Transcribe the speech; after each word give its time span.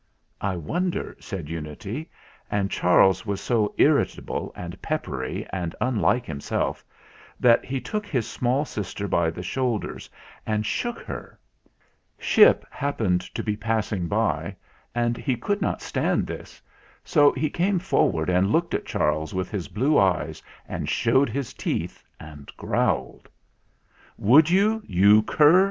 "I 0.41 0.55
wonder," 0.55 1.15
said 1.19 1.47
Unity; 1.47 2.09
and 2.49 2.71
Charles 2.71 3.23
was 3.23 3.39
so 3.39 3.75
THE 3.77 3.83
RECOVERY 3.83 3.83
OF 3.83 3.83
MR. 4.09 4.15
JAGO 4.15 4.33
171 4.55 4.57
irritable 4.57 4.61
and 4.63 4.81
peppery 4.81 5.47
and 5.53 5.75
unlike 5.79 6.25
himself, 6.25 6.83
that 7.39 7.63
he 7.65 7.79
took 7.79 8.07
his 8.07 8.27
small 8.27 8.65
sister 8.65 9.07
by 9.07 9.29
the 9.29 9.43
shoulders 9.43 10.09
and 10.43 10.65
shook 10.65 11.01
her. 11.01 11.37
Ship 12.17 12.65
happened 12.71 13.21
to 13.21 13.43
be 13.43 13.55
passing 13.55 14.07
by, 14.07 14.55
and 14.95 15.17
he 15.17 15.35
could 15.35 15.61
not 15.61 15.83
stand 15.83 16.25
this, 16.25 16.59
so 17.03 17.31
he 17.33 17.51
came 17.51 17.77
forward 17.77 18.27
and 18.27 18.49
looked 18.51 18.73
at 18.73 18.85
Charles 18.87 19.35
with 19.35 19.51
his 19.51 19.67
blue 19.67 19.99
eyes 19.99 20.41
and 20.67 20.89
showed 20.89 21.29
his 21.29 21.53
teeth 21.53 22.03
and 22.19 22.51
growled. 22.57 23.29
"Would 24.17 24.49
you, 24.49 24.81
you 24.83 25.21
cur!" 25.21 25.59